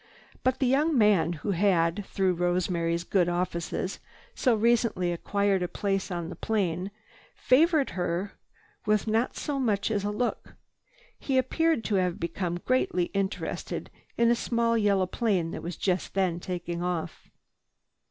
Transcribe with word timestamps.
But 0.43 0.57
the 0.57 0.65
young 0.65 0.97
man 0.97 1.33
who 1.45 1.51
had, 1.51 2.03
through 2.07 2.33
Rosemary's 2.33 3.03
good 3.03 3.29
offices, 3.29 3.99
so 4.33 4.55
recently 4.55 5.11
acquired 5.11 5.61
a 5.61 5.67
place 5.67 6.09
on 6.09 6.29
the 6.29 6.35
plane 6.35 6.89
favored 7.35 7.91
her 7.91 8.31
with 8.87 9.05
not 9.05 9.35
so 9.37 9.59
much 9.59 9.91
as 9.91 10.03
a 10.03 10.09
look. 10.09 10.55
He 11.19 11.37
appeared 11.37 11.83
to 11.83 11.95
have 12.01 12.19
become 12.19 12.57
greatly 12.65 13.11
interested 13.13 13.91
in 14.17 14.31
a 14.31 14.35
small 14.35 14.75
yellow 14.75 15.05
plane 15.05 15.51
that 15.51 15.61
was 15.61 15.77
just 15.77 16.15
then 16.15 16.39
taking 16.39 16.81
off. 16.81 17.29